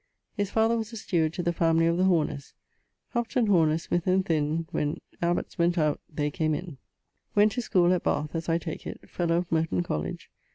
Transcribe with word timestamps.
His 0.35 0.49
father 0.49 0.75
was 0.77 0.91
a 0.93 0.97
steward 0.97 1.31
to 1.33 1.43
the 1.43 1.53
family 1.53 1.85
of 1.85 1.95
the 1.95 2.05
Horners: 2.05 2.53
Hopton, 3.13 3.45
Horner, 3.49 3.77
Smyth, 3.77 4.07
and 4.07 4.25
Thynne, 4.25 4.65
When 4.71 4.97
abbots 5.21 5.59
went 5.59 5.77
out, 5.77 6.01
they 6.11 6.31
came 6.31 6.55
in. 6.55 6.79
Went 7.35 7.51
to 7.51 7.61
school, 7.61 7.93
at 7.93 8.01
Bath 8.03 8.33
(as 8.33 8.49
I 8.49 8.57
take 8.57 8.87
it). 8.87 9.07
Fellow 9.07 9.37
of 9.37 9.51
Merton 9.51 9.83
Colledge. 9.83 10.31